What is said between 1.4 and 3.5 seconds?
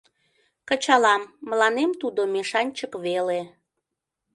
мыланем тудо мешанчык веле...